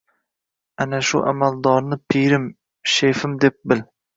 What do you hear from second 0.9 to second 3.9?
shu amaldorni pirim— shefim, deb bil.